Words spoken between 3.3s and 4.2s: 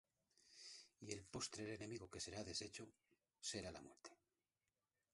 será la muerte.